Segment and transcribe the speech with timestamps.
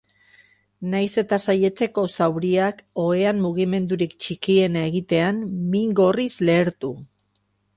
[0.93, 5.45] Nahiz eta saihetseko zauriak ohean mugimendurik txikiena egitean
[5.77, 6.91] min gorriz lehertu.